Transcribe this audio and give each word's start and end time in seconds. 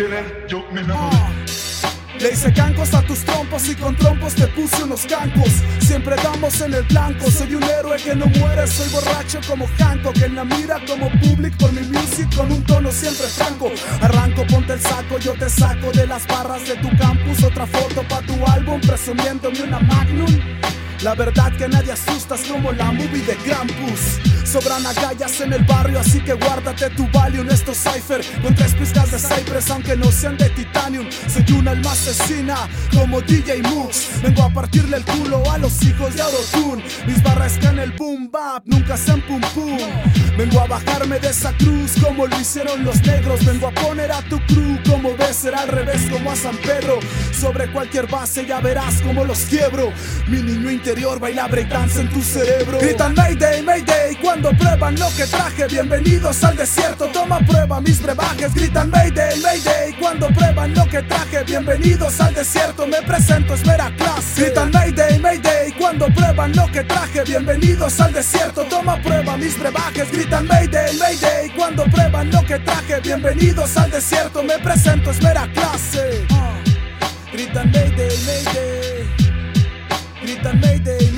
enamoré. 0.00 1.34
Le 2.20 2.30
hice 2.30 2.52
cancos 2.52 2.94
a 2.94 3.02
tus 3.02 3.24
trompos 3.24 3.68
y 3.68 3.74
con 3.74 3.94
trompos 3.96 4.34
te 4.34 4.46
puse 4.48 4.82
unos 4.82 5.04
cancos. 5.04 5.50
Siempre 5.80 6.16
damos 6.22 6.60
en 6.60 6.72
el 6.74 6.82
blanco. 6.84 7.30
Soy 7.30 7.54
un 7.54 7.62
héroe 7.64 7.96
que 7.96 8.14
no 8.14 8.26
muere, 8.26 8.66
soy 8.66 8.88
borracho 8.90 9.40
como 9.46 9.66
Hancock. 9.78 10.16
En 10.18 10.36
la 10.36 10.44
mira 10.44 10.80
como 10.86 11.10
public 11.20 11.56
por 11.58 11.72
mi 11.72 11.82
music 11.82 12.34
con 12.34 12.50
un 12.52 12.62
tono 12.64 12.90
siempre 12.92 13.26
franco. 13.26 13.70
Arranco, 14.00 14.46
ponte 14.46 14.74
el 14.74 14.80
saco, 14.80 15.18
yo 15.18 15.34
te 15.34 15.50
saco 15.50 15.90
de 15.92 16.06
las 16.06 16.26
barras 16.26 16.66
de 16.66 16.76
tu 16.76 16.88
campus. 16.96 17.42
Otra 17.42 17.66
foto 17.66 18.02
pa' 18.08 18.22
tu 18.22 18.34
álbum 18.46 18.80
presumiéndome 18.80 19.62
una 19.62 19.80
Magnum. 19.80 20.40
La 21.02 21.14
verdad 21.14 21.52
que 21.56 21.68
nadie 21.68 21.92
asustas 21.92 22.40
como 22.44 22.72
la 22.72 22.92
movie 22.92 23.22
de 23.22 23.34
Krampus. 23.36 24.33
Sobran 24.54 24.86
agallas 24.86 25.40
en 25.40 25.52
el 25.52 25.64
barrio, 25.64 25.98
así 25.98 26.20
que 26.20 26.32
guárdate 26.34 26.88
tu 26.90 27.08
Valium. 27.10 27.50
Esto 27.50 27.72
Cypher 27.74 28.24
con 28.40 28.54
tres 28.54 28.72
pizcas 28.74 29.10
de 29.10 29.18
Cypress, 29.18 29.68
aunque 29.72 29.96
no 29.96 30.12
sean 30.12 30.36
de 30.36 30.48
Titanium. 30.50 31.08
Soy 31.26 31.44
una 31.58 31.72
alma 31.72 31.90
asesina 31.90 32.68
como 32.92 33.20
DJ 33.20 33.64
Mux. 33.64 34.22
Vengo 34.22 34.44
a 34.44 34.50
partirle 34.50 34.98
el 34.98 35.04
culo 35.06 35.42
a 35.50 35.58
los 35.58 35.82
hijos 35.82 36.14
de 36.14 36.22
Autotune. 36.22 36.84
Mis 37.04 37.20
barras 37.24 37.56
en 37.64 37.80
el 37.80 37.90
boom 37.98 38.30
bap, 38.30 38.62
nunca 38.66 38.96
sean 38.96 39.20
pum 39.22 39.40
pum. 39.56 39.76
Vengo 40.38 40.60
a 40.60 40.68
bajarme 40.68 41.18
de 41.18 41.30
esa 41.30 41.52
cruz 41.56 41.94
como 42.00 42.28
lo 42.28 42.40
hicieron 42.40 42.84
los 42.84 43.02
negros. 43.02 43.44
Vengo 43.44 43.66
a 43.66 43.72
poner 43.72 44.12
a 44.12 44.22
tu 44.22 44.38
crew 44.46 44.78
como 44.88 45.16
ves, 45.16 45.34
será 45.34 45.62
al 45.62 45.68
revés 45.68 46.02
como 46.12 46.30
a 46.30 46.36
San 46.36 46.56
Pedro. 46.58 47.00
Sobre 47.32 47.72
cualquier 47.72 48.06
base 48.06 48.46
ya 48.46 48.60
verás 48.60 49.00
como 49.02 49.24
los 49.24 49.40
quiebro. 49.46 49.92
Mi 50.28 50.40
niño 50.40 50.70
interior 50.70 51.18
baila 51.18 51.48
breakdance 51.48 52.00
en 52.00 52.08
tu 52.08 52.22
cerebro. 52.22 52.78
Gritan 52.78 53.14
Mayday, 53.16 53.60
Mayday 53.60 54.14
prueban 54.84 55.00
lo 55.00 55.16
que 55.16 55.26
traje. 55.26 55.66
Bienvenidos 55.66 56.44
al 56.44 56.56
desierto, 56.56 57.06
toma 57.06 57.38
prueba 57.40 57.80
mis 57.80 58.02
brebajes. 58.02 58.52
Gritan 58.54 58.90
Mayday, 58.90 59.40
Mayday 59.40 59.94
cuando 59.98 60.28
prueban 60.28 60.74
lo 60.74 60.84
que 60.86 61.02
traje. 61.02 61.42
Bienvenidos 61.44 62.20
al 62.20 62.34
desierto, 62.34 62.86
me 62.86 63.00
presento, 63.02 63.54
es 63.54 63.64
mera 63.64 63.90
clase. 63.96 64.42
Gritan 64.42 64.70
Mayday, 64.72 65.18
Mayday 65.20 65.72
cuando 65.78 66.06
prueban 66.14 66.52
lo 66.54 66.66
que 66.66 66.82
traje. 66.84 67.24
Bienvenidos 67.24 67.98
al 68.00 68.12
desierto, 68.12 68.64
toma 68.64 69.00
prueba 69.00 69.36
mis 69.36 69.58
brebajes. 69.58 70.10
Gritan 70.10 70.46
Mayday, 70.46 70.96
Mayday 70.98 71.50
cuando 71.56 71.84
prueban 71.84 72.30
lo 72.30 72.44
que 72.44 72.58
traje. 72.58 73.00
Bienvenidos 73.00 73.76
al 73.76 73.90
desierto, 73.90 74.42
me 74.42 74.58
presento, 74.58 75.10
es 75.12 75.22
mera 75.22 75.50
clase. 75.52 76.26
Ah. 76.30 76.60
Gritan 77.32 77.70
Mayday, 77.70 78.16
Mayday. 78.26 79.08
Gritan 80.22 80.60
Mayday. 80.60 81.13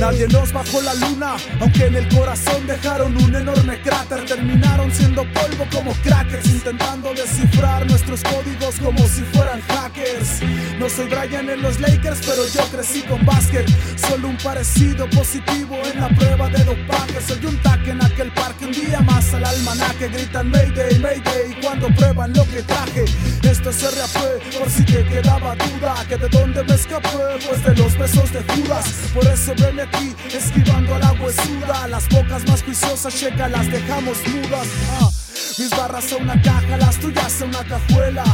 Nadie 0.00 0.28
nos 0.28 0.52
bajó 0.52 0.82
la 0.82 0.92
luna, 0.94 1.36
aunque 1.58 1.86
en 1.86 1.96
el 1.96 2.08
corazón 2.08 2.66
dejaron 2.66 3.16
un 3.16 3.34
enorme 3.34 3.80
cráter. 3.80 4.26
Terminaron 4.26 4.92
siendo 4.92 5.22
polvo 5.32 5.66
como 5.72 5.92
crackers, 6.02 6.46
intentando 6.46 7.14
descifrar 7.14 7.86
nuestros 7.86 8.22
códigos 8.22 8.76
como 8.76 8.98
si 9.08 9.22
fueran 9.32 9.60
hackers. 9.62 10.42
No 10.78 10.90
soy 10.90 11.06
Brian 11.06 11.48
en 11.48 11.62
los 11.62 11.80
Lakers, 11.80 12.20
pero 12.26 12.46
yo 12.46 12.62
crecí 12.70 13.02
con 13.02 13.24
básquet. 13.24 13.66
Solo 13.96 14.28
un 14.28 14.36
parecido 14.36 15.08
positivo 15.10 15.78
en 15.90 16.00
la 16.00 16.08
prueba 16.10 16.48
de 16.50 16.62
dopaje. 16.64 17.20
Soy 17.26 17.46
un 17.46 17.56
taque 17.62 17.90
en 17.92 18.04
aquel 18.04 18.30
parque, 18.32 18.66
un 18.66 18.72
día 18.72 19.00
más 19.00 19.32
al 19.32 19.44
almanaque. 19.44 20.08
Gritan 20.08 20.50
Mayday, 20.50 20.98
Mayday 20.98 21.58
cuando 21.62 21.88
prueban 21.94 22.34
lo 22.34 22.44
que 22.44 22.62
traje. 22.62 23.04
Esto 23.42 23.70
es 23.70 23.82
RAP, 23.82 24.58
por 24.58 24.70
si 24.70 24.84
te 24.84 25.04
quedaba 25.04 25.56
duda. 25.56 25.94
Que 26.06 26.16
de 26.18 26.28
dónde 26.28 26.62
me 26.64 26.74
escapé, 26.74 27.08
pues 27.48 27.64
de 27.64 27.74
los 27.76 27.96
besos 27.96 28.30
de 28.32 28.42
Judas. 28.42 28.84
Por 29.14 29.24
eso 29.26 29.54
aquí, 29.86 30.14
esquivando 30.34 30.94
a 30.94 30.98
la 30.98 31.12
huesuda. 31.12 31.88
Las 31.88 32.08
bocas 32.08 32.46
más 32.48 32.62
juiciosas, 32.62 33.14
checa, 33.14 33.48
las 33.48 33.70
dejamos 33.70 34.18
mudas. 34.28 34.66
Ah, 35.00 35.10
mis 35.58 35.70
barras 35.70 36.04
son 36.04 36.22
una 36.22 36.40
caja, 36.42 36.76
las 36.76 36.98
tuyas 36.98 37.32
son 37.32 37.48
una 37.48 37.64
cajuela. 37.64 38.24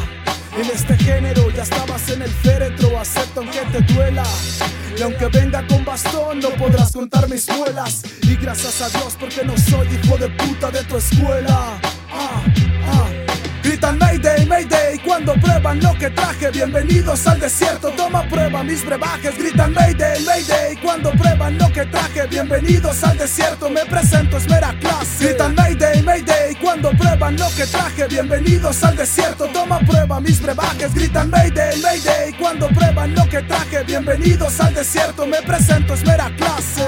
En 0.57 0.67
este 0.71 0.97
género 0.99 1.51
ya 1.51 1.63
estabas 1.63 2.09
en 2.11 2.23
el 2.23 2.31
féretro, 2.31 2.99
acepta 2.99 3.41
aunque 3.41 3.61
te 3.73 3.81
duela. 3.93 4.25
Y 4.97 5.03
aunque 5.03 5.27
venga 5.27 5.67
con 5.67 5.85
bastón, 5.85 6.41
no 6.41 6.51
podrás 6.51 6.93
contar 6.93 7.29
mis 7.29 7.49
muelas. 7.49 8.03
Y 8.23 8.37
gracias 8.37 8.83
a 8.83 8.89
Dios 8.91 9.17
porque 9.19 9.45
no 9.45 9.57
soy 9.57 9.89
hijo 9.89 10.19
de 10.19 10.29
puta 10.29 10.71
de 10.71 10.85
tu 10.85 10.99
escuela. 10.99 11.81
Prueban 15.73 15.81
lo 15.81 15.99
que 15.99 16.11
traje. 16.11 16.51
Bienvenidos 16.51 17.27
al 17.27 17.41
desierto, 17.41 17.91
toma 17.91 18.23
prueba 18.29 18.63
mis 18.63 18.85
brebajes. 18.85 19.37
Gritan 19.39 19.73
Mayday, 19.73 20.25
Mayday 20.25 20.77
cuando 20.83 21.11
prueban 21.13 21.57
lo 21.59 21.73
que 21.73 21.87
traje. 21.87 22.27
Bienvenidos 22.29 23.03
al 23.05 23.17
desierto, 23.17 23.71
me 23.71 23.85
presento, 23.87 24.37
es 24.37 24.49
mera 24.49 24.75
clase. 24.81 25.25
Gritan 25.25 25.55
Mayday, 25.55 26.03
Mayday 26.03 26.55
cuando 26.57 26.91
prueban 26.91 27.37
lo 27.37 27.49
que 27.57 27.67
traje. 27.67 28.07
Bienvenidos 28.09 28.83
al 28.83 28.97
desierto, 28.97 29.47
toma 29.49 29.81
prueba 29.81 30.21
mis 30.21 30.41
brebajes. 30.41 30.95
Gritan 30.95 31.31
Mayday, 31.31 31.81
Mayday 31.81 32.33
cuando 32.39 32.69
prueban 32.69 33.15
lo 33.15 33.27
que 33.29 33.43
traje. 33.43 33.83
Bienvenidos 33.85 34.61
al 34.61 34.75
desierto, 34.75 35.27
me 35.27 35.41
presento, 35.43 35.95
es 35.95 36.05
mera 36.05 36.31
clase. 36.37 36.85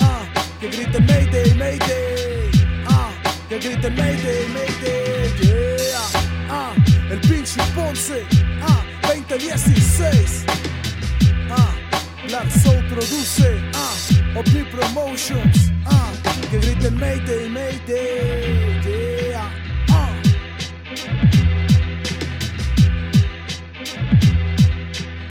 Ah, 0.00 0.24
que 0.60 0.68
griten 0.68 1.06
Mayday, 1.06 1.54
Mayday. 1.54 2.50
Ah, 2.88 3.10
que 3.48 3.58
griten 3.58 3.94
Mayday, 3.96 4.48
Mayday. 4.54 5.01
Pinche 7.52 7.72
Ponce. 7.74 8.26
Ah, 8.62 8.82
2016. 9.02 10.44
Ah, 11.50 11.74
Black 12.26 12.50
Soul 12.50 12.82
produce. 12.88 13.60
Ah, 13.74 14.38
OP 14.38 14.64
Promotions. 14.70 15.70
Ah, 15.84 16.10
que 16.50 16.58
griten 16.58 16.94
Mayday, 16.98 17.48
Mayday. 17.48 18.71